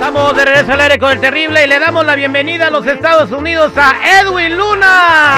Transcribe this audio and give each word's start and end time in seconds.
Estamos 0.00 0.34
de 0.34 0.44
regreso 0.46 0.72
al 0.72 0.80
aire 0.80 0.98
con 0.98 1.12
el 1.12 1.20
terrible 1.20 1.62
y 1.62 1.68
le 1.68 1.78
damos 1.78 2.06
la 2.06 2.14
bienvenida 2.16 2.68
a 2.68 2.70
los 2.70 2.86
Estados 2.86 3.30
Unidos 3.32 3.72
a 3.76 3.92
Edwin 4.22 4.56
Luna. 4.56 5.36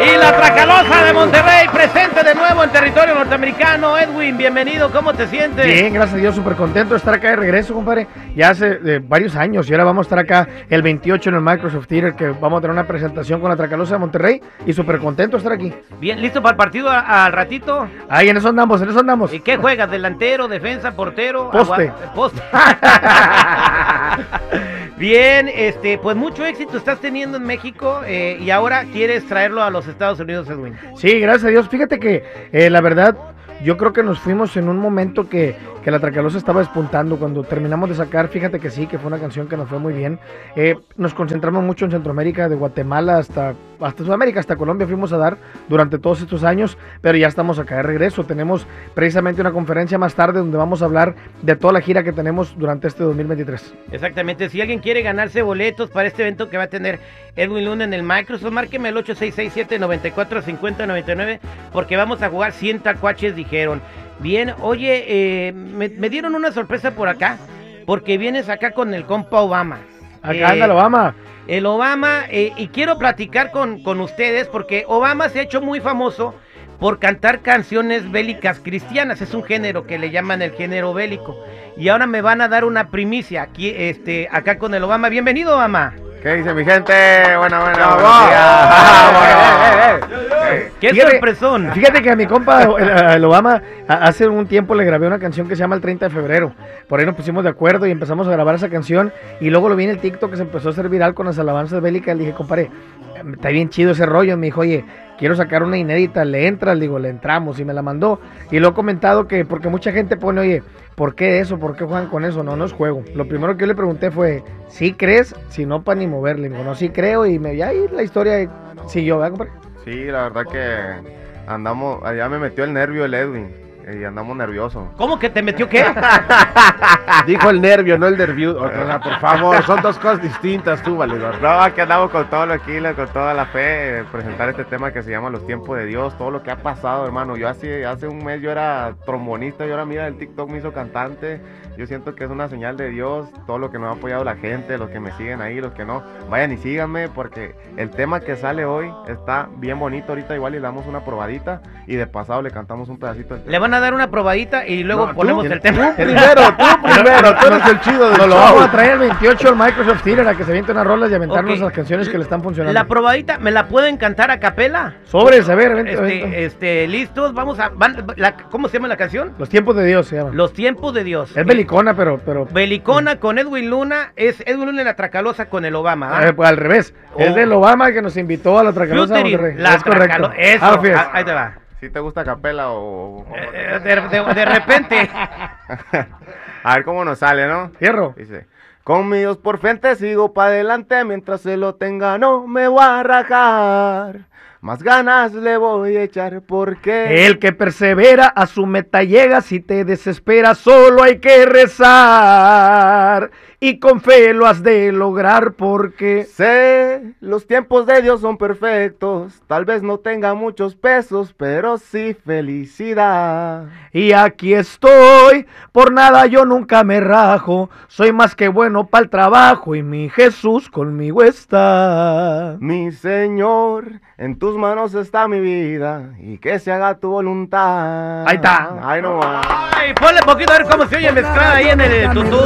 Y 0.00 0.16
la 0.16 0.36
Tracalosa 0.36 1.04
de 1.04 1.12
Monterrey 1.12 1.66
presente 1.72 2.22
de 2.22 2.32
nuevo 2.34 2.62
en 2.62 2.70
territorio 2.70 3.16
norteamericano. 3.16 3.98
Edwin, 3.98 4.36
bienvenido, 4.38 4.90
¿cómo 4.92 5.12
te 5.12 5.26
sientes? 5.26 5.66
Bien, 5.66 5.92
gracias 5.92 6.14
a 6.14 6.18
Dios, 6.18 6.34
súper 6.36 6.54
contento 6.54 6.94
de 6.94 6.98
estar 6.98 7.12
acá 7.12 7.30
de 7.30 7.36
regreso, 7.36 7.74
compadre. 7.74 8.06
Ya 8.36 8.50
hace 8.50 8.78
eh, 8.86 9.00
varios 9.02 9.34
años 9.34 9.68
y 9.68 9.72
ahora 9.72 9.84
vamos 9.84 10.06
a 10.06 10.08
estar 10.08 10.18
acá 10.20 10.48
el 10.70 10.80
28 10.82 11.28
en 11.30 11.34
el 11.34 11.40
Microsoft 11.42 11.88
Theater, 11.88 12.14
que 12.14 12.28
vamos 12.28 12.58
a 12.58 12.60
tener 12.62 12.72
una 12.72 12.86
presentación 12.86 13.40
con 13.40 13.50
la 13.50 13.56
Tracalosa 13.56 13.94
de 13.94 13.98
Monterrey 13.98 14.40
y 14.64 14.72
súper 14.72 15.00
contento 15.00 15.36
de 15.36 15.38
estar 15.38 15.52
aquí. 15.52 15.74
Bien, 15.98 16.22
¿listo 16.22 16.40
para 16.40 16.52
el 16.52 16.56
partido 16.56 16.88
al 16.88 17.32
ratito? 17.32 17.88
Ahí 18.08 18.28
en 18.28 18.36
eso 18.36 18.48
andamos, 18.48 18.80
en 18.80 18.90
eso 18.90 19.00
andamos. 19.00 19.34
¿Y 19.34 19.40
qué 19.40 19.56
juegas? 19.56 19.90
¿Delantero, 19.90 20.46
defensa, 20.46 20.92
portero? 20.92 21.50
Poste. 21.50 21.88
Agua- 21.88 22.12
Poste. 22.14 22.40
Bien, 24.98 25.48
este, 25.48 25.96
pues 25.96 26.14
mucho 26.14 26.44
éxito 26.44 26.76
estás 26.76 27.00
teniendo 27.00 27.38
en 27.38 27.44
México 27.44 28.02
eh, 28.06 28.36
y 28.38 28.50
ahora 28.50 28.84
quieres 28.84 29.26
traerlo 29.26 29.62
a 29.62 29.70
los 29.70 29.86
Estados 29.86 30.20
Unidos, 30.20 30.46
Edwin. 30.50 30.76
Sí, 30.94 31.18
gracias 31.20 31.46
a 31.46 31.48
Dios. 31.48 31.70
Fíjate 31.70 31.98
que 31.98 32.22
eh, 32.52 32.68
la 32.68 32.82
verdad, 32.82 33.16
yo 33.64 33.78
creo 33.78 33.94
que 33.94 34.02
nos 34.02 34.18
fuimos 34.18 34.54
en 34.58 34.68
un 34.68 34.76
momento 34.76 35.26
que, 35.26 35.56
que 35.82 35.90
la 35.90 36.00
Tracalosa 36.00 36.36
estaba 36.36 36.60
despuntando. 36.60 37.18
Cuando 37.18 37.44
terminamos 37.44 37.88
de 37.88 37.94
sacar, 37.94 38.28
fíjate 38.28 38.60
que 38.60 38.68
sí, 38.68 38.86
que 38.86 38.98
fue 38.98 39.08
una 39.08 39.18
canción 39.18 39.48
que 39.48 39.56
nos 39.56 39.70
fue 39.70 39.78
muy 39.78 39.94
bien. 39.94 40.20
Eh, 40.54 40.76
nos 40.96 41.14
concentramos 41.14 41.64
mucho 41.64 41.86
en 41.86 41.92
Centroamérica, 41.92 42.50
de 42.50 42.56
Guatemala 42.56 43.16
hasta, 43.16 43.54
hasta 43.80 44.04
Sudamérica, 44.04 44.40
hasta 44.40 44.56
Colombia 44.56 44.86
fuimos 44.86 45.12
a 45.12 45.16
dar 45.18 45.36
durante 45.68 45.98
todos 45.98 46.20
estos 46.20 46.44
años, 46.44 46.76
pero 47.00 47.16
ya 47.18 47.28
estamos 47.28 47.58
acá 47.58 47.76
de 47.76 47.82
regreso. 47.82 48.24
Tenemos 48.24 48.66
precisamente 48.94 49.40
una 49.40 49.52
conferencia 49.52 49.98
más 49.98 50.14
tarde 50.14 50.38
donde 50.40 50.56
vamos 50.56 50.82
a 50.82 50.86
hablar 50.86 51.14
de 51.42 51.56
toda 51.56 51.72
la 51.72 51.80
gira 51.80 52.02
que 52.02 52.12
tenemos 52.12 52.56
durante 52.58 52.88
este 52.88 53.02
2023. 53.04 53.74
Exactamente, 53.92 54.48
si 54.48 54.60
alguien 54.60 54.80
quiere 54.80 55.02
ganarse 55.02 55.42
boletos 55.42 55.90
para 55.90 56.08
este 56.08 56.22
evento 56.22 56.48
que 56.50 56.56
va 56.56 56.64
a 56.64 56.68
tener 56.68 56.98
Edwin 57.36 57.64
Luna 57.64 57.84
en 57.84 57.94
el 57.94 58.02
Microsoft, 58.02 58.52
márqueme 58.52 58.88
el 58.90 58.96
8667-945099 58.96 61.38
porque 61.72 61.96
vamos 61.96 62.22
a 62.22 62.28
jugar 62.28 62.52
100 62.52 62.80
tacuaches, 62.80 63.34
dijeron. 63.34 63.80
Bien, 64.18 64.52
oye, 64.60 65.04
eh, 65.08 65.52
me, 65.52 65.88
me 65.88 66.10
dieron 66.10 66.34
una 66.34 66.52
sorpresa 66.52 66.90
por 66.90 67.08
acá, 67.08 67.38
porque 67.86 68.18
vienes 68.18 68.48
acá 68.48 68.72
con 68.72 68.92
el 68.92 69.04
compa 69.04 69.40
Obama. 69.40 69.78
Acá 70.22 70.34
Eh, 70.34 70.44
anda 70.44 70.74
Obama. 70.74 71.14
El 71.50 71.66
Obama, 71.66 72.26
eh, 72.30 72.52
y 72.56 72.68
quiero 72.68 72.96
platicar 72.96 73.50
con, 73.50 73.82
con 73.82 74.00
ustedes 74.00 74.46
porque 74.46 74.84
Obama 74.86 75.28
se 75.30 75.40
ha 75.40 75.42
hecho 75.42 75.60
muy 75.60 75.80
famoso 75.80 76.32
por 76.78 77.00
cantar 77.00 77.40
canciones 77.40 78.08
bélicas 78.08 78.60
cristianas. 78.60 79.20
Es 79.20 79.34
un 79.34 79.42
género 79.42 79.84
que 79.84 79.98
le 79.98 80.12
llaman 80.12 80.42
el 80.42 80.52
género 80.52 80.94
bélico. 80.94 81.36
Y 81.76 81.88
ahora 81.88 82.06
me 82.06 82.22
van 82.22 82.40
a 82.40 82.46
dar 82.46 82.64
una 82.64 82.90
primicia 82.90 83.42
aquí, 83.42 83.74
este, 83.76 84.28
acá 84.30 84.58
con 84.58 84.74
el 84.74 84.84
Obama. 84.84 85.08
Bienvenido, 85.08 85.56
Obama. 85.56 85.96
¿Qué 86.22 86.34
dice 86.36 86.52
mi 86.52 86.64
gente? 86.64 86.92
Buena, 87.38 87.60
buena, 87.60 87.72
Bravo. 87.72 87.94
buenos 87.94 88.28
días. 88.28 88.70
Bueno, 89.12 90.50
eh, 90.52 90.66
eh, 90.66 90.72
¡Qué 90.80 90.90
Fíjate- 90.90 91.10
sorpresón! 91.12 91.70
Fíjate 91.72 92.02
que 92.02 92.10
a 92.10 92.16
mi 92.16 92.26
compa, 92.26 92.62
el, 92.64 92.88
el 93.16 93.24
Obama, 93.24 93.62
a- 93.88 93.94
hace 94.06 94.28
un 94.28 94.46
tiempo 94.46 94.74
le 94.74 94.84
grabé 94.84 95.06
una 95.06 95.18
canción 95.18 95.48
que 95.48 95.56
se 95.56 95.60
llama 95.60 95.76
El 95.76 95.80
30 95.80 96.08
de 96.08 96.14
febrero. 96.14 96.52
Por 96.88 97.00
ahí 97.00 97.06
nos 97.06 97.14
pusimos 97.14 97.42
de 97.44 97.50
acuerdo 97.50 97.86
y 97.86 97.90
empezamos 97.90 98.28
a 98.28 98.32
grabar 98.32 98.54
esa 98.54 98.68
canción. 98.68 99.12
Y 99.40 99.48
luego 99.48 99.70
lo 99.70 99.76
vi 99.76 99.84
en 99.84 99.90
el 99.90 99.98
TikTok 99.98 100.30
que 100.30 100.36
se 100.36 100.42
empezó 100.42 100.68
a 100.68 100.72
hacer 100.72 100.90
viral 100.90 101.14
con 101.14 101.24
las 101.24 101.38
alabanzas 101.38 101.80
bélicas. 101.80 102.14
Le 102.16 102.24
dije, 102.24 102.34
compadre, 102.36 102.70
em, 103.16 103.32
está 103.34 103.48
bien 103.48 103.70
chido 103.70 103.92
ese 103.92 104.04
rollo. 104.04 104.36
Me 104.36 104.46
dijo, 104.46 104.60
oye, 104.60 104.84
quiero 105.20 105.36
sacar 105.36 105.62
una 105.62 105.76
inédita, 105.76 106.24
le 106.24 106.48
entras, 106.48 106.80
digo, 106.80 106.98
le 106.98 107.10
entramos. 107.10 107.60
Y 107.60 107.64
me 107.64 107.74
la 107.74 107.82
mandó. 107.82 108.18
Y 108.50 108.58
lo 108.58 108.70
he 108.70 108.72
comentado 108.72 109.28
que, 109.28 109.44
porque 109.44 109.68
mucha 109.68 109.92
gente 109.92 110.16
pone, 110.16 110.40
oye, 110.40 110.62
¿por 110.96 111.14
qué 111.14 111.38
eso? 111.38 111.58
¿Por 111.58 111.76
qué 111.76 111.84
juegan 111.84 112.08
con 112.08 112.24
eso? 112.24 112.42
No, 112.42 112.56
no 112.56 112.64
es 112.64 112.72
juego. 112.72 113.04
Lo 113.14 113.28
primero 113.28 113.54
que 113.56 113.60
yo 113.60 113.66
le 113.68 113.74
pregunté 113.76 114.10
fue, 114.10 114.42
¿sí 114.66 114.94
crees? 114.94 115.36
Si 115.50 115.66
no, 115.66 115.84
para 115.84 116.00
ni 116.00 116.08
moverle. 116.08 116.48
Me 116.48 116.56
dijo, 116.56 116.68
no, 116.68 116.74
sí 116.74 116.88
creo. 116.88 117.26
Y 117.26 117.38
me, 117.38 117.54
ya 117.54 117.68
ahí 117.68 117.86
la 117.92 118.02
historia 118.02 118.50
siguió, 118.88 119.18
¿verdad, 119.18 119.36
compadre? 119.36 119.52
Sí, 119.84 120.04
la 120.06 120.28
verdad 120.28 120.44
que 120.50 121.10
andamos, 121.46 122.02
allá 122.02 122.28
me 122.28 122.38
metió 122.38 122.64
el 122.64 122.72
nervio 122.72 123.04
el 123.04 123.14
Edwin 123.14 123.69
y 123.98 124.04
andamos 124.04 124.36
nerviosos. 124.36 124.88
¿Cómo 124.96 125.18
que 125.18 125.30
te 125.30 125.42
metió 125.42 125.68
qué? 125.68 125.84
Dijo 127.26 127.50
el 127.50 127.60
nervio, 127.60 127.98
no 127.98 128.06
el 128.06 128.16
nervio. 128.16 128.60
O 128.60 128.68
sea, 128.68 129.00
por 129.00 129.18
favor, 129.20 129.62
son 129.64 129.80
dos 129.82 129.98
cosas 129.98 130.22
distintas, 130.22 130.82
tú, 130.82 130.96
valedor. 130.96 131.40
No, 131.40 131.60
aquí 131.60 131.80
andamos 131.80 132.10
con 132.10 132.28
todo 132.28 132.46
lo 132.46 132.58
kilo, 132.62 132.94
con 132.94 133.08
toda 133.08 133.34
la 133.34 133.46
fe, 133.46 134.00
eh, 134.00 134.04
presentar 134.10 134.48
este 134.48 134.64
tema 134.64 134.92
que 134.92 135.02
se 135.02 135.10
llama 135.10 135.30
Los 135.30 135.46
tiempos 135.46 135.76
de 135.78 135.86
Dios, 135.86 136.16
todo 136.18 136.30
lo 136.30 136.42
que 136.42 136.50
ha 136.50 136.56
pasado, 136.56 137.04
hermano. 137.04 137.36
Yo 137.36 137.48
hace, 137.48 137.86
hace 137.86 138.06
un 138.06 138.24
mes 138.24 138.40
yo 138.40 138.50
era 138.50 138.94
trombonista 139.04 139.66
y 139.66 139.70
ahora 139.70 139.84
mira, 139.84 140.06
el 140.06 140.16
TikTok 140.16 140.50
me 140.50 140.58
hizo 140.58 140.72
cantante. 140.72 141.40
Yo 141.76 141.86
siento 141.86 142.14
que 142.14 142.24
es 142.24 142.30
una 142.30 142.48
señal 142.48 142.76
de 142.76 142.90
Dios, 142.90 143.28
todo 143.46 143.58
lo 143.58 143.70
que 143.70 143.78
nos 143.78 143.88
ha 143.88 143.98
apoyado 143.98 144.22
la 144.22 144.36
gente, 144.36 144.76
los 144.76 144.90
que 144.90 145.00
me 145.00 145.12
siguen 145.12 145.40
ahí, 145.40 145.60
los 145.60 145.72
que 145.72 145.84
no, 145.84 146.02
vayan 146.28 146.52
y 146.52 146.58
síganme 146.58 147.08
porque 147.08 147.54
el 147.76 147.90
tema 147.90 148.20
que 148.20 148.36
sale 148.36 148.64
hoy 148.64 148.92
está 149.08 149.48
bien 149.56 149.78
bonito. 149.78 150.08
Ahorita 150.08 150.34
igual 150.34 150.52
le 150.52 150.60
damos 150.60 150.86
una 150.86 151.04
probadita 151.04 151.62
y 151.86 151.96
de 151.96 152.06
pasado 152.06 152.42
le 152.42 152.50
cantamos 152.50 152.88
un 152.88 152.98
pedacito 152.98 153.34
del 153.34 153.44
tema. 153.44 153.52
Le 153.52 153.58
van 153.58 153.74
a 153.74 153.79
dar 153.80 153.94
una 153.94 154.10
probadita 154.10 154.66
y 154.66 154.82
luego 154.84 155.06
No, 155.06 155.10
tú, 155.12 155.16
ponemos 155.16 155.44
el 155.46 155.60
tema. 155.60 155.92
Primero, 155.96 156.42
tú 156.56 156.64
primero, 156.94 157.34
tú 157.40 157.46
eres 157.46 157.66
el 157.68 157.80
chido 157.80 158.08
del 158.10 158.18
Nos 158.18 158.28
lo 158.28 158.34
vamos 158.36 158.62
a 158.64 158.70
traer 158.70 158.92
el 158.92 158.98
28 159.00 159.48
al 159.48 159.56
Microsoft 159.56 160.02
Theater 160.02 160.28
a 160.28 160.34
que 160.34 160.44
se 160.44 160.50
avienten 160.50 160.76
unas 160.76 160.86
rolas 160.86 161.10
y 161.10 161.14
aventarnos 161.14 161.58
las 161.60 161.72
canciones 161.72 162.08
que 162.08 162.18
le 162.18 162.24
están 162.24 162.42
funcionando. 162.42 162.72
La 162.72 162.84
probadita, 162.86 163.38
¿me 163.38 163.50
la 163.50 163.68
pueden 163.68 163.96
cantar 163.96 164.30
a 164.30 164.38
capela? 164.40 164.94
Sobres, 165.04 165.48
a 165.48 165.54
ver, 165.54 165.74
vente, 165.74 165.96
vente. 165.96 166.24
Este, 166.24 166.44
este, 166.44 166.88
listos, 166.88 167.32
vamos 167.34 167.58
a. 167.58 167.70
van- 167.70 168.04
la- 168.16 168.34
¿Cómo 168.34 168.68
se 168.68 168.74
llama 168.78 168.88
la 168.88 168.96
canción? 168.96 169.32
Los 169.38 169.48
tiempos 169.48 169.76
de 169.76 169.84
Dios 169.86 170.06
se 170.06 170.16
llama. 170.16 170.30
Los 170.32 170.52
tiempos 170.52 170.94
de 170.94 171.04
Dios. 171.04 171.36
Es 171.36 171.44
belicona, 171.46 171.94
pero, 171.94 172.20
pero 172.24 172.46
Belicona 172.50 173.16
con 173.16 173.38
Edwin 173.38 173.70
Luna, 173.70 174.12
es 174.16 174.40
Edwin 174.46 174.66
Luna 174.66 174.80
en 174.82 174.86
la 174.86 174.94
Tracalosa 174.96 175.46
con 175.46 175.64
el 175.64 175.74
Obama. 175.74 176.18
¿ah? 176.18 176.28
eh, 176.28 176.32
pues, 176.32 176.48
al 176.48 176.56
revés. 176.56 176.94
Es 177.18 177.30
Oh. 177.30 177.34
del 177.34 177.52
Obama 177.52 177.92
que 177.92 178.02
nos 178.02 178.16
invitó 178.16 178.58
a 178.58 178.64
la 178.64 178.72
Tracalosa 178.72 179.14
de 179.14 179.54
la 179.56 179.74
es 179.74 179.82
correcto. 179.82 180.30
Tracalo- 180.30 180.32
Eso, 180.36 180.64
Ah, 180.64 180.80
ah, 180.96 181.10
ahí 181.12 181.24
te 181.24 181.32
va. 181.32 181.54
¿Sí 181.80 181.88
te 181.90 181.98
gusta 182.00 182.24
capela 182.24 182.70
o...? 182.70 183.20
o- 183.20 183.26
Eh, 183.34 183.80
De, 183.82 183.96
de- 183.96 184.34
de 184.34 184.44
repente. 184.44 185.10
A 186.62 186.74
ver 186.74 186.84
cómo 186.84 187.04
nos 187.04 187.18
sale, 187.20 187.46
¿no? 187.48 187.70
Fierro. 187.78 188.14
Dice, 188.16 188.46
con 188.84 189.08
mi 189.08 189.18
Dios 189.18 189.38
por 189.38 189.58
frente 189.58 189.94
sigo 189.96 190.34
para 190.34 190.48
adelante, 190.50 191.02
mientras 191.04 191.40
se 191.40 191.56
lo 191.56 191.74
tenga 191.76 192.18
no 192.18 192.46
me 192.46 192.68
voy 192.68 192.82
a 192.84 193.02
rajar. 193.02 194.20
Más 194.60 194.82
ganas 194.82 195.32
le 195.32 195.56
voy 195.56 195.96
a 195.96 196.02
echar 196.02 196.42
porque... 196.42 197.24
El 197.26 197.38
que 197.38 197.52
persevera 197.52 198.26
a 198.26 198.46
su 198.46 198.66
meta 198.66 199.02
llega, 199.02 199.40
si 199.40 199.60
te 199.60 199.86
desespera 199.86 200.54
solo 200.54 201.02
hay 201.02 201.18
que 201.18 201.46
rezar 201.46 203.30
y 203.62 203.78
con 203.78 204.00
fe 204.00 204.32
lo 204.32 204.46
has 204.46 204.62
de 204.62 204.90
lograr 204.90 205.52
porque 205.52 206.24
Sé, 206.24 207.12
los 207.20 207.46
tiempos 207.46 207.84
de 207.84 208.00
Dios 208.00 208.22
son 208.22 208.38
perfectos, 208.38 209.42
tal 209.46 209.66
vez 209.66 209.82
no 209.82 209.98
tenga 209.98 210.32
muchos 210.32 210.74
pesos, 210.74 211.34
pero 211.36 211.76
sí 211.76 212.14
felicidad. 212.14 213.66
y 213.92 214.12
aquí 214.12 214.54
estoy, 214.54 215.46
por 215.72 215.92
nada 215.92 216.24
yo 216.24 216.46
nunca 216.46 216.82
me 216.84 217.00
rajo, 217.00 217.68
soy 217.86 218.12
más 218.12 218.34
que 218.34 218.48
bueno 218.48 218.86
para 218.86 219.04
el 219.04 219.10
trabajo 219.10 219.74
y 219.74 219.82
mi 219.82 220.08
Jesús 220.08 220.70
conmigo 220.70 221.22
está. 221.22 222.56
Mi 222.60 222.90
Señor, 222.92 224.00
en 224.16 224.38
tus 224.38 224.56
manos 224.56 224.94
está 224.94 225.28
mi 225.28 225.40
vida 225.40 226.14
y 226.18 226.38
que 226.38 226.58
se 226.58 226.72
haga 226.72 226.98
tu 226.98 227.10
voluntad. 227.10 228.26
Ahí 228.26 228.36
está. 228.36 228.78
Ay, 228.82 229.02
no 229.02 229.18
más. 229.18 229.46
Ay, 229.74 229.92
ponle 229.94 230.22
poquito 230.22 230.52
a 230.52 230.58
ver 230.58 230.66
cómo 230.66 230.86
se 230.86 230.96
oye 230.96 231.12
mezclada 231.12 231.54
ahí 231.56 231.68
en 231.68 231.80
el 231.80 232.10
tutú. 232.12 232.38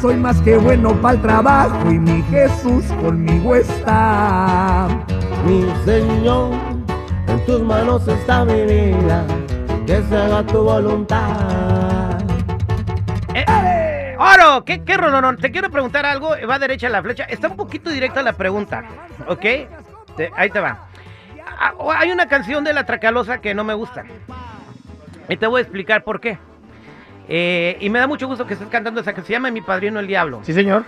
Soy 0.00 0.13
más 0.16 0.40
que 0.42 0.56
bueno 0.56 0.92
para 1.00 1.14
el 1.14 1.22
trabajo 1.22 1.90
y 1.90 1.98
mi 1.98 2.22
Jesús 2.24 2.84
conmigo 3.02 3.54
está. 3.56 4.88
Mi 5.46 5.64
Señor, 5.84 6.52
en 7.28 7.44
tus 7.46 7.62
manos 7.62 8.06
está 8.08 8.44
mi 8.44 8.62
vida, 8.62 9.24
que 9.86 10.02
se 10.02 10.16
haga 10.16 10.42
tu 10.44 10.62
voluntad. 10.64 12.18
Eh, 13.34 14.16
Oro, 14.18 14.64
¿qué, 14.64 14.82
qué 14.84 14.96
rolón? 14.96 15.36
Te 15.38 15.50
quiero 15.50 15.70
preguntar 15.70 16.06
algo, 16.06 16.30
va 16.48 16.58
derecha 16.58 16.88
la 16.88 17.02
flecha. 17.02 17.24
Está 17.24 17.48
un 17.48 17.56
poquito 17.56 17.90
directa 17.90 18.22
la 18.22 18.32
pregunta, 18.32 18.84
¿ok? 19.28 19.40
Te- 20.16 20.30
ahí 20.36 20.50
te 20.50 20.60
va. 20.60 20.86
Ah, 21.58 21.72
Hay 21.98 22.10
una 22.10 22.26
canción 22.28 22.64
de 22.64 22.72
La 22.72 22.84
Tracalosa 22.84 23.38
que 23.38 23.54
no 23.54 23.64
me 23.64 23.74
gusta. 23.74 24.04
Y 25.28 25.36
te 25.36 25.46
voy 25.46 25.58
a 25.58 25.62
explicar 25.62 26.04
por 26.04 26.20
qué. 26.20 26.38
Eh, 27.28 27.76
y 27.80 27.90
me 27.90 27.98
da 27.98 28.06
mucho 28.06 28.26
gusto 28.26 28.46
que 28.46 28.54
estés 28.54 28.68
cantando 28.68 29.00
esa 29.00 29.14
que 29.14 29.22
se 29.22 29.32
llama 29.32 29.50
Mi 29.50 29.60
Padrino 29.60 30.00
el 30.00 30.06
Diablo. 30.06 30.40
Sí, 30.42 30.52
señor. 30.52 30.84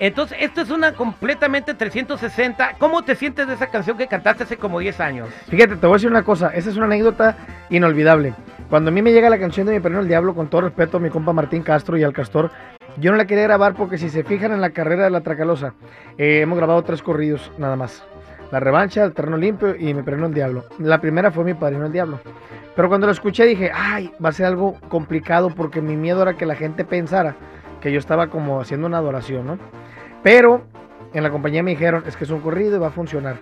Entonces, 0.00 0.38
esto 0.40 0.62
es 0.62 0.70
una 0.70 0.94
completamente 0.94 1.74
360. 1.74 2.76
¿Cómo 2.78 3.02
te 3.02 3.14
sientes 3.14 3.46
de 3.46 3.52
esa 3.52 3.66
canción 3.66 3.98
que 3.98 4.06
cantaste 4.06 4.44
hace 4.44 4.56
como 4.56 4.78
10 4.78 4.98
años? 4.98 5.28
Fíjate, 5.48 5.76
te 5.76 5.86
voy 5.86 5.92
a 5.92 5.96
decir 5.96 6.10
una 6.10 6.22
cosa, 6.22 6.48
esa 6.54 6.70
es 6.70 6.76
una 6.76 6.86
anécdota 6.86 7.36
inolvidable. 7.68 8.32
Cuando 8.70 8.88
a 8.88 8.94
mí 8.94 9.02
me 9.02 9.12
llega 9.12 9.28
la 9.28 9.38
canción 9.38 9.66
de 9.66 9.74
Mi 9.74 9.80
Perno 9.80 10.00
el 10.00 10.08
Diablo, 10.08 10.34
con 10.34 10.48
todo 10.48 10.62
respeto 10.62 10.96
a 10.96 11.00
mi 11.00 11.10
compa 11.10 11.34
Martín 11.34 11.62
Castro 11.62 11.98
y 11.98 12.02
al 12.02 12.14
Castor, 12.14 12.50
yo 12.96 13.10
no 13.10 13.18
la 13.18 13.26
quería 13.26 13.44
grabar 13.44 13.74
porque 13.74 13.98
si 13.98 14.08
se 14.08 14.24
fijan 14.24 14.52
en 14.52 14.62
la 14.62 14.70
carrera 14.70 15.04
de 15.04 15.10
la 15.10 15.20
Tracalosa, 15.20 15.74
eh, 16.16 16.40
hemos 16.40 16.56
grabado 16.56 16.82
tres 16.82 17.02
corridos 17.02 17.52
nada 17.58 17.76
más. 17.76 18.02
La 18.50 18.60
revancha, 18.60 19.04
el 19.04 19.12
terreno 19.12 19.36
limpio 19.36 19.76
y 19.76 19.94
Mi 19.94 20.02
Perno 20.02 20.26
el 20.26 20.34
Diablo. 20.34 20.64
La 20.78 21.00
primera 21.00 21.30
fue 21.30 21.44
Mi 21.44 21.54
Padrino 21.54 21.86
el 21.86 21.92
Diablo. 21.92 22.20
Pero 22.74 22.88
cuando 22.88 23.06
lo 23.06 23.12
escuché 23.12 23.44
dije, 23.46 23.70
ay, 23.74 24.12
va 24.24 24.30
a 24.30 24.32
ser 24.32 24.46
algo 24.46 24.76
complicado 24.88 25.50
porque 25.50 25.80
mi 25.80 25.96
miedo 25.96 26.22
era 26.22 26.34
que 26.34 26.46
la 26.46 26.54
gente 26.54 26.84
pensara 26.84 27.36
que 27.80 27.92
yo 27.92 27.98
estaba 27.98 28.28
como 28.28 28.60
haciendo 28.60 28.86
una 28.86 28.98
adoración, 28.98 29.46
¿no? 29.46 29.58
Pero 30.22 30.62
en 31.12 31.22
la 31.22 31.30
compañía 31.30 31.62
me 31.62 31.72
dijeron, 31.72 32.04
es 32.06 32.16
que 32.16 32.24
es 32.24 32.30
un 32.30 32.40
corrido 32.40 32.76
y 32.76 32.78
va 32.78 32.88
a 32.88 32.92
funcionar. 32.92 33.36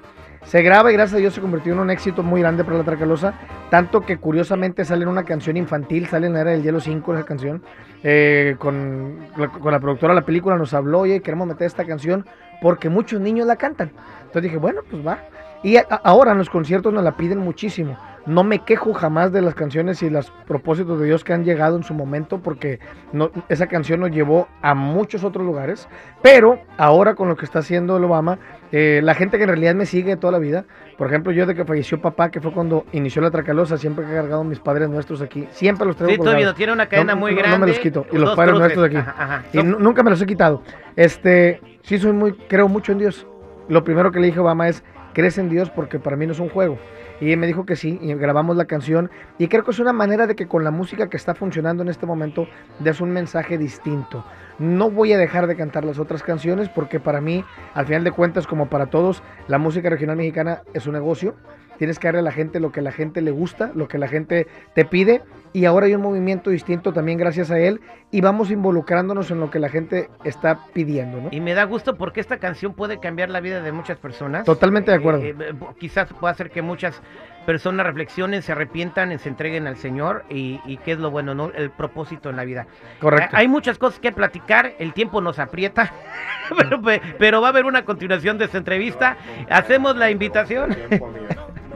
Se 0.44 0.62
graba 0.62 0.90
y 0.90 0.94
gracias 0.94 1.16
a 1.16 1.18
Dios 1.18 1.34
se 1.34 1.40
convirtió 1.40 1.72
en 1.72 1.80
un 1.80 1.90
éxito 1.90 2.22
muy 2.22 2.40
grande 2.40 2.64
para 2.64 2.78
la 2.78 2.84
Tracalosa, 2.84 3.34
tanto 3.70 4.02
que 4.02 4.16
curiosamente 4.16 4.84
sale 4.84 5.02
en 5.02 5.08
una 5.08 5.24
canción 5.24 5.56
infantil, 5.56 6.06
sale 6.06 6.28
en 6.28 6.34
la 6.34 6.40
era 6.40 6.50
del 6.52 6.62
Hielo 6.62 6.80
5 6.80 7.14
esa 7.14 7.24
canción, 7.24 7.62
eh, 8.02 8.56
con, 8.58 9.18
la, 9.36 9.48
con 9.48 9.72
la 9.72 9.80
productora 9.80 10.14
de 10.14 10.20
la 10.20 10.26
película 10.26 10.56
nos 10.56 10.72
habló, 10.72 11.00
oye, 11.00 11.20
queremos 11.20 11.48
meter 11.48 11.66
esta 11.66 11.84
canción 11.84 12.24
porque 12.60 12.88
muchos 12.88 13.20
niños 13.20 13.46
la 13.46 13.56
cantan. 13.56 13.90
Entonces 14.20 14.42
dije, 14.42 14.56
bueno, 14.56 14.82
pues 14.90 15.06
va. 15.06 15.18
Y 15.62 15.76
ahora 16.04 16.32
en 16.32 16.38
los 16.38 16.50
conciertos 16.50 16.92
nos 16.92 17.02
la 17.02 17.16
piden 17.16 17.38
muchísimo. 17.38 17.98
No 18.28 18.44
me 18.44 18.60
quejo 18.60 18.92
jamás 18.92 19.32
de 19.32 19.40
las 19.42 19.54
canciones 19.54 20.02
y 20.02 20.10
los 20.10 20.30
propósitos 20.46 21.00
de 21.00 21.06
Dios 21.06 21.24
que 21.24 21.32
han 21.32 21.44
llegado 21.44 21.76
en 21.76 21.82
su 21.82 21.94
momento, 21.94 22.38
porque 22.40 22.78
no- 23.12 23.30
esa 23.48 23.66
canción 23.66 24.00
nos 24.00 24.10
llevó 24.10 24.46
a 24.62 24.74
muchos 24.74 25.24
otros 25.24 25.44
lugares. 25.46 25.88
Pero 26.22 26.60
ahora 26.76 27.14
con 27.14 27.28
lo 27.28 27.36
que 27.36 27.44
está 27.46 27.60
haciendo 27.60 27.96
el 27.96 28.04
Obama, 28.04 28.38
eh, 28.70 29.00
la 29.02 29.14
gente 29.14 29.38
que 29.38 29.44
en 29.44 29.48
realidad 29.48 29.74
me 29.74 29.86
sigue 29.86 30.16
toda 30.16 30.32
la 30.32 30.38
vida, 30.38 30.64
por 30.98 31.06
ejemplo, 31.06 31.32
yo 31.32 31.46
de 31.46 31.54
que 31.54 31.64
falleció 31.64 32.00
papá, 32.02 32.30
que 32.30 32.40
fue 32.40 32.52
cuando 32.52 32.84
inició 32.92 33.22
la 33.22 33.30
Tracalosa, 33.30 33.78
siempre 33.78 34.04
he 34.04 34.08
cargado 34.14 34.42
a 34.42 34.44
mis 34.44 34.58
padres 34.60 34.88
nuestros 34.90 35.22
aquí. 35.22 35.48
Siempre 35.52 35.86
los 35.86 35.96
traigo 35.96 36.12
Sí, 36.12 36.18
colgados. 36.18 36.36
viendo, 36.36 36.54
tiene 36.54 36.72
una 36.72 36.86
cadena 36.86 37.14
No, 37.14 37.20
muy 37.20 37.30
no, 37.30 37.36
no 37.38 37.42
grande. 37.42 37.58
me 37.66 37.66
los 37.72 37.78
quito. 37.78 38.04
Y 38.12 38.18
los 38.18 38.36
padres 38.36 38.54
cruces. 38.56 38.76
nuestros 38.76 38.86
aquí. 38.86 38.96
Ajá, 38.96 39.14
ajá. 39.24 39.44
Y 39.54 39.62
nunca 39.62 40.02
me 40.02 40.10
los 40.10 40.20
he 40.20 40.26
quitado. 40.26 40.62
Este, 40.96 41.60
sí 41.82 41.96
soy 41.98 42.12
muy, 42.12 42.32
creo 42.32 42.68
mucho 42.68 42.92
en 42.92 42.98
Dios. 42.98 43.26
Lo 43.68 43.84
primero 43.84 44.10
que 44.10 44.20
le 44.20 44.26
dije 44.26 44.38
a 44.38 44.42
Obama 44.42 44.68
es, 44.68 44.82
crees 45.18 45.36
en 45.36 45.48
Dios 45.48 45.68
porque 45.68 45.98
para 45.98 46.14
mí 46.14 46.26
no 46.26 46.32
es 46.32 46.38
un 46.38 46.48
juego. 46.48 46.78
Y 47.20 47.34
me 47.34 47.48
dijo 47.48 47.66
que 47.66 47.74
sí, 47.74 47.98
y 48.00 48.14
grabamos 48.14 48.56
la 48.56 48.66
canción. 48.66 49.10
Y 49.36 49.48
creo 49.48 49.64
que 49.64 49.72
es 49.72 49.80
una 49.80 49.92
manera 49.92 50.28
de 50.28 50.36
que 50.36 50.46
con 50.46 50.62
la 50.62 50.70
música 50.70 51.10
que 51.10 51.16
está 51.16 51.34
funcionando 51.34 51.82
en 51.82 51.88
este 51.88 52.06
momento 52.06 52.46
des 52.78 53.00
un 53.00 53.10
mensaje 53.10 53.58
distinto. 53.58 54.24
No 54.60 54.92
voy 54.92 55.12
a 55.12 55.18
dejar 55.18 55.48
de 55.48 55.56
cantar 55.56 55.84
las 55.84 55.98
otras 55.98 56.22
canciones 56.22 56.68
porque 56.68 57.00
para 57.00 57.20
mí, 57.20 57.44
al 57.74 57.86
final 57.86 58.04
de 58.04 58.12
cuentas, 58.12 58.46
como 58.46 58.70
para 58.70 58.86
todos, 58.86 59.24
la 59.48 59.58
música 59.58 59.90
regional 59.90 60.16
mexicana 60.16 60.62
es 60.72 60.86
un 60.86 60.92
negocio. 60.92 61.34
Tienes 61.78 61.98
que 61.98 62.08
darle 62.08 62.20
a 62.20 62.22
la 62.22 62.32
gente 62.32 62.58
lo 62.58 62.72
que 62.72 62.82
la 62.82 62.90
gente 62.90 63.20
le 63.20 63.30
gusta, 63.30 63.70
lo 63.74 63.86
que 63.86 63.98
la 63.98 64.08
gente 64.08 64.48
te 64.74 64.84
pide. 64.84 65.22
Y 65.52 65.64
ahora 65.64 65.86
hay 65.86 65.94
un 65.94 66.02
movimiento 66.02 66.50
distinto 66.50 66.92
también 66.92 67.18
gracias 67.18 67.52
a 67.52 67.58
él. 67.58 67.80
Y 68.10 68.20
vamos 68.20 68.50
involucrándonos 68.50 69.30
en 69.30 69.38
lo 69.38 69.50
que 69.50 69.60
la 69.60 69.68
gente 69.68 70.10
está 70.24 70.66
pidiendo, 70.72 71.20
¿no? 71.20 71.28
Y 71.30 71.40
me 71.40 71.54
da 71.54 71.64
gusto 71.64 71.96
porque 71.96 72.20
esta 72.20 72.38
canción 72.38 72.74
puede 72.74 72.98
cambiar 72.98 73.30
la 73.30 73.40
vida 73.40 73.62
de 73.62 73.70
muchas 73.70 73.96
personas. 73.96 74.44
Totalmente 74.44 74.90
de 74.90 74.96
acuerdo. 74.96 75.07
Eh, 75.16 75.34
eh, 75.38 75.54
quizás 75.78 76.12
pueda 76.12 76.32
hacer 76.32 76.50
que 76.50 76.62
muchas 76.62 77.00
personas 77.46 77.86
reflexionen, 77.86 78.42
se 78.42 78.52
arrepientan, 78.52 79.10
y 79.12 79.18
se 79.18 79.28
entreguen 79.30 79.66
al 79.66 79.76
Señor 79.76 80.24
y, 80.28 80.60
y 80.66 80.76
qué 80.78 80.92
es 80.92 80.98
lo 80.98 81.10
bueno, 81.10 81.34
¿no? 81.34 81.50
El 81.54 81.70
propósito 81.70 82.28
en 82.28 82.36
la 82.36 82.44
vida. 82.44 82.66
Correcto. 83.00 83.34
Hay 83.36 83.48
muchas 83.48 83.78
cosas 83.78 83.98
que 84.00 84.12
platicar, 84.12 84.72
el 84.78 84.92
tiempo 84.92 85.20
nos 85.22 85.38
aprieta, 85.38 85.90
pero, 86.58 86.82
pe- 86.82 87.00
pero 87.18 87.40
va 87.40 87.48
a 87.48 87.50
haber 87.50 87.64
una 87.64 87.84
continuación 87.86 88.36
de 88.36 88.44
esta 88.44 88.58
entrevista. 88.58 89.16
Hacemos 89.48 89.96
la 89.96 90.10
invitación. 90.10 90.76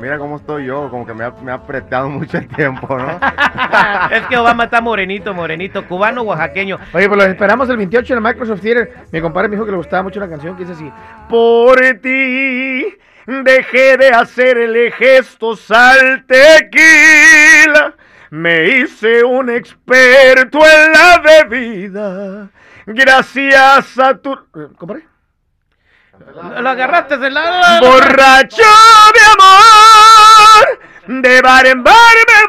Mira 0.00 0.18
cómo 0.18 0.36
estoy 0.36 0.66
yo, 0.66 0.90
como 0.90 1.06
que 1.06 1.14
me 1.14 1.24
ha, 1.24 1.30
me 1.30 1.52
ha 1.52 1.54
apretado 1.54 2.08
mucho 2.10 2.36
el 2.36 2.48
tiempo, 2.48 2.98
¿no? 2.98 3.20
es 4.10 4.26
que 4.26 4.36
Obama 4.36 4.64
está 4.64 4.80
morenito, 4.80 5.32
morenito, 5.32 5.86
cubano, 5.86 6.22
oaxaqueño. 6.22 6.76
Oye, 6.92 7.08
pues 7.08 7.18
lo 7.18 7.24
esperamos 7.30 7.68
el 7.70 7.76
28 7.76 8.12
en 8.14 8.16
el 8.18 8.24
Microsoft 8.24 8.60
Theater. 8.60 8.92
Mi 9.12 9.20
compadre 9.20 9.48
me 9.48 9.54
dijo 9.54 9.64
que 9.64 9.70
le 9.70 9.76
gustaba 9.76 10.02
mucho 10.02 10.18
una 10.18 10.28
canción 10.28 10.56
que 10.56 10.64
dice 10.64 10.72
así. 10.74 10.92
Por 11.28 11.78
ti 12.02 12.96
dejé 13.26 13.96
de 13.96 14.08
hacer 14.08 14.58
el 14.58 14.92
gesto 14.92 15.56
sal 15.56 16.24
tequila. 16.26 17.94
Me 18.30 18.78
hice 18.78 19.24
un 19.24 19.50
experto 19.50 20.58
en 20.58 20.92
la 20.92 21.18
bebida. 21.18 22.48
Gracias 22.86 23.98
a 23.98 24.16
tu... 24.16 24.38
¿Compadre? 24.76 25.06
Lo 26.60 26.68
agarraste 26.68 27.16
de 27.18 27.30
la... 27.30 27.78
Borracho 27.80 28.62
de 29.14 29.20
amor, 29.20 30.78
de 31.22 31.42
bar 31.42 31.66
en 31.66 31.82
bar 31.82 32.14
me 32.28 32.41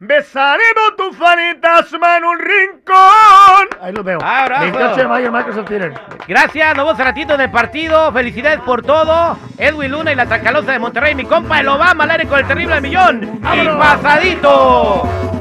besaremos 0.00 0.96
tu 0.96 1.12
fantasma 1.12 2.16
en 2.18 2.24
un 2.24 2.38
rincón. 2.38 3.68
Ahí 3.80 3.92
los 3.92 4.04
veo. 4.04 4.18
Abrazo. 4.22 4.62
28 4.62 4.96
de 4.96 5.08
mayo, 5.08 5.32
Microsoft 5.32 5.68
Theater. 5.68 5.94
Gracias, 6.26 6.76
nos 6.76 6.86
vemos 6.86 6.98
ratito 6.98 7.34
en 7.34 7.40
el 7.40 7.50
partido. 7.50 8.12
Felicidades 8.12 8.60
por 8.60 8.82
todo. 8.82 9.38
Edwin 9.58 9.92
Luna 9.92 10.12
y 10.12 10.14
la 10.14 10.26
Tracalosa 10.26 10.72
de 10.72 10.78
Monterrey, 10.78 11.14
mi 11.14 11.24
compa 11.24 11.60
el 11.60 11.68
Obama 11.68 12.04
al 12.04 12.10
aire 12.12 12.26
con 12.26 12.38
el 12.38 12.46
terrible 12.46 12.80
millón. 12.80 13.40
Y 13.42 13.66
pasadito. 13.78 15.37